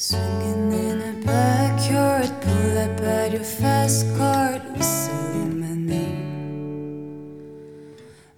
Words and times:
Swinging 0.00 0.72
in 0.72 1.02
a 1.02 1.26
backyard, 1.26 2.30
pull 2.40 2.78
up 2.78 3.00
at 3.00 3.32
your 3.32 3.42
fast 3.42 4.06
card, 4.16 4.62
whistling 4.76 5.58
my 5.58 5.74
name. 5.74 7.34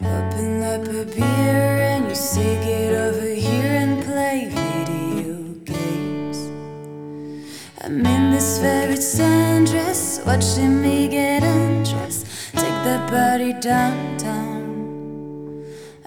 Open 0.00 0.62
up 0.62 0.88
a 0.88 1.04
beer 1.04 1.82
and 1.93 2.08
you 2.08 2.14
say 2.14 2.54
get 2.64 2.94
over 2.94 3.26
here 3.26 3.76
and 3.76 4.02
play 4.02 4.48
video 4.48 5.35
games. 5.66 6.38
I'm 7.82 8.07
in 8.07 8.30
this 8.30 8.58
very 8.58 8.94
sundress, 8.94 10.24
watching 10.24 10.80
me 10.80 11.08
get 11.08 11.43
undressed. 11.43 12.24
Take 12.52 12.79
that 12.88 13.11
body 13.11 13.52
downtown. 13.61 14.63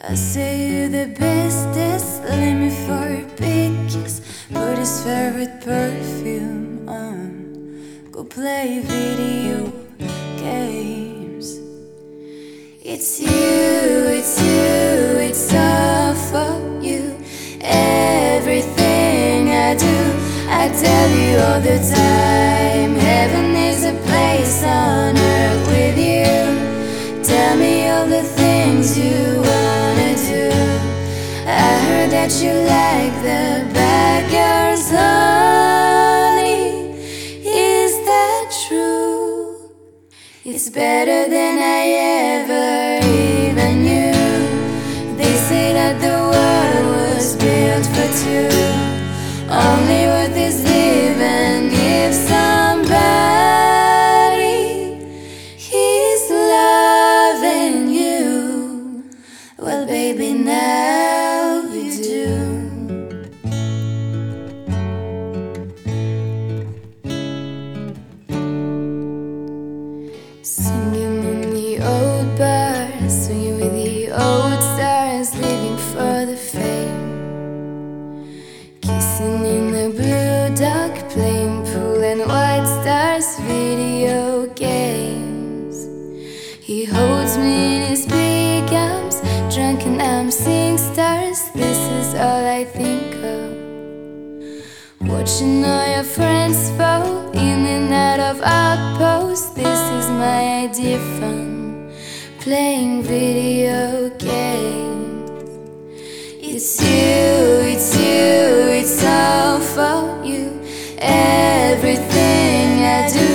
I 0.01 0.15
say 0.15 0.67
you're 0.67 0.89
the 0.89 1.13
bestest, 1.13 2.23
let 2.23 2.55
me 2.55 2.71
for 2.71 3.07
a. 3.07 3.23
Put 3.37 3.62
his 4.83 5.01
favorite 5.01 5.61
perfume 5.61 6.89
on. 6.89 8.09
Go 8.11 8.25
play 8.25 8.81
video 8.83 9.71
games. 10.37 11.47
It's 12.83 13.21
you, 13.21 13.29
it's 14.17 14.35
you, 14.41 14.91
it's 15.27 15.53
all 15.53 16.13
for 16.27 16.83
you. 16.83 17.15
Everything 17.61 19.51
I 19.67 19.73
do, 19.87 19.99
I 20.61 20.63
tell 20.83 21.09
you 21.21 21.31
all 21.45 21.61
the 21.61 21.79
time. 21.95 22.95
Heaven 23.09 23.55
is 23.55 23.85
a 23.85 23.95
place 24.07 24.63
on 24.65 25.17
earth 25.17 25.65
with 25.75 25.97
you. 26.11 27.23
Tell 27.23 27.55
me 27.55 27.87
all 27.89 28.05
the 28.05 28.23
things 28.23 28.97
you 28.97 29.43
do. 29.43 29.62
I 31.45 31.79
heard 31.85 32.09
that 32.11 32.31
you 32.41 32.53
like 32.53 33.15
the 33.23 33.73
honey. 34.95 36.65
Is 37.43 37.93
that 38.05 38.45
true? 38.67 39.71
It's 40.45 40.69
better 40.69 41.29
than 41.29 41.55
I 41.79 41.83
ever 42.35 43.05
even 43.31 43.73
knew. 43.87 45.15
They 45.17 45.33
say 45.49 45.73
that 45.79 45.95
the 46.05 46.17
world 46.33 46.85
was 46.97 47.35
built 47.37 47.85
for 47.95 48.07
two. 48.23 48.49
Only 49.49 50.03
I'm 90.23 90.31
seeing 90.31 90.77
stars. 90.77 91.49
This 91.53 91.77
is 91.99 92.15
all 92.15 92.45
I 92.45 92.63
think 92.63 93.13
of. 93.35 93.51
Watching 95.01 95.65
all 95.65 95.85
your 95.95 96.05
friends 96.05 96.71
fall 96.77 97.29
in 97.31 97.65
and 97.75 97.93
out 97.93 98.21
of 98.21 98.41
outposts. 98.41 99.49
This 99.49 99.81
is 99.99 100.07
my 100.07 100.63
idea 100.63 100.99
fun. 101.19 101.91
Playing 102.39 103.03
video 103.03 104.11
games. 104.11 105.29
It's 106.39 106.81
you, 106.81 107.73
it's 107.73 107.93
you, 107.93 108.71
it's 108.79 109.03
all 109.03 109.59
for 109.59 110.23
you. 110.23 110.57
Everything 110.99 112.69
I 112.79 113.09
do, 113.11 113.29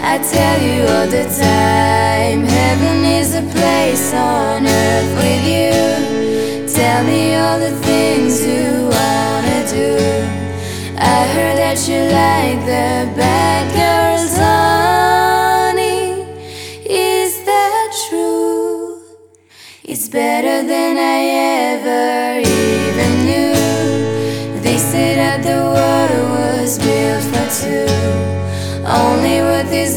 I 0.00 0.16
tell 0.32 0.58
you 0.62 0.88
all 0.88 1.06
the 1.06 1.24
time. 1.38 2.44
Heaven 2.44 3.04
is 3.04 3.34
a 3.34 3.42
place 3.42 4.14
on 4.14 4.66
earth 4.66 5.16
with 5.16 5.46
you. 5.46 6.29
Tell 7.00 7.08
me 7.08 7.34
all 7.34 7.58
the 7.58 7.70
things 7.80 8.44
you 8.44 8.90
wanna 8.92 9.60
do. 9.70 9.96
I 10.98 11.24
heard 11.32 11.56
that 11.56 11.78
you 11.88 12.00
like 12.22 12.60
the 12.72 12.90
bad 13.16 13.64
girls, 13.80 14.36
honey. 14.36 16.26
Is 16.84 17.42
that 17.46 17.88
true? 18.06 19.00
It's 19.82 20.10
better 20.10 20.62
than 20.72 20.98
I 20.98 21.20
ever 21.72 22.40
even 22.60 23.12
knew. 23.28 24.60
They 24.60 24.76
said 24.76 25.16
that 25.22 25.40
the 25.42 25.60
world 25.74 26.24
was 26.36 26.78
built 26.78 27.24
for 27.32 27.46
two. 27.62 27.88
Only 28.84 29.40
worth 29.40 29.72
is 29.72 29.96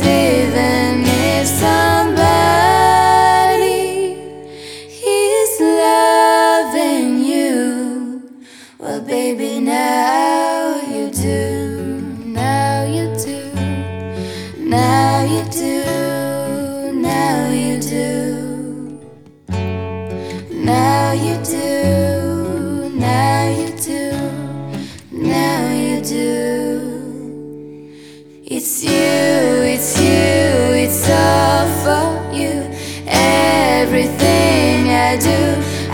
Well, 8.79 9.01
baby, 9.01 9.59
now 9.59 10.81
you 10.89 11.11
do. 11.11 11.52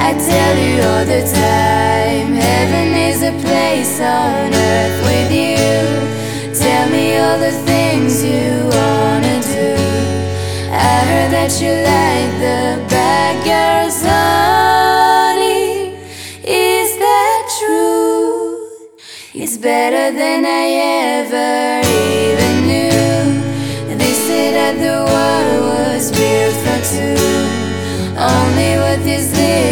I 0.02 0.14
tell 0.14 0.56
you 0.58 0.82
all 0.82 1.06
the 1.06 1.22
time. 1.28 2.32
Heaven 2.34 2.90
is 3.10 3.22
a 3.22 3.34
place 3.46 4.00
on 4.00 4.54
earth 4.54 4.98
with 5.10 5.30
you. 5.30 6.54
Tell 6.56 6.90
me 6.90 7.18
all 7.18 7.38
the 7.38 7.52
things 7.68 8.24
you 8.24 8.48
wanna 8.78 9.38
do. 9.44 9.76
I 10.72 10.96
heard 11.09 11.32
that 11.38 11.52
you 11.62 11.74
like 11.94 12.32
the 12.48 12.62
bad 12.96 13.36
girls, 13.44 14.02
honey. 14.02 15.96
Is 16.48 16.90
that 16.98 17.42
true? 17.59 18.56
It's 19.34 19.58
better 19.58 20.16
than 20.18 20.46
I 20.46 20.66
ever 21.20 21.82
even 22.24 22.56
knew. 22.70 23.98
They 24.02 24.14
say 24.14 24.46
that 24.59 24.76
the 24.86 24.98
world 25.12 25.59
was 25.76 26.09
built 26.09 26.56
for 26.64 26.80
two. 26.94 27.20
Only 28.18 28.72
worth 28.82 29.06
is 29.06 29.32
living 29.34 29.69